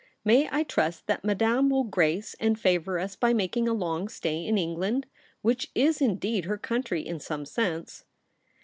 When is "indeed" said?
6.01-6.45